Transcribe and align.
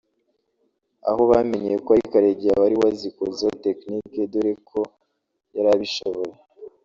aho 1.09 1.21
bamenyeye 1.31 1.77
ko 1.83 1.89
ari 1.93 2.03
Karegeya 2.11 2.59
wari 2.63 2.75
wazikozeho 2.81 3.53
technique 3.65 4.19
dore 4.31 4.51
ko 4.69 4.79
yarabishoboye 5.55 6.35